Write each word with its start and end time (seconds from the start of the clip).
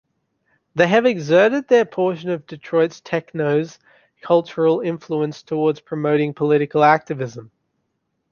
They 0.73 0.87
have 0.87 1.05
exerted 1.05 1.67
their 1.67 1.85
portion 1.85 2.31
of 2.31 2.47
Detroit 2.47 2.99
techno's 3.03 3.77
cultural 4.23 4.79
influence 4.79 5.43
towards 5.43 5.79
promoting 5.79 6.33
political 6.33 6.83
activism. 6.83 7.51